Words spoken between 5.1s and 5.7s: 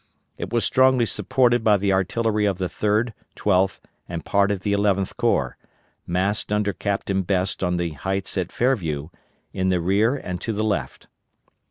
Corps,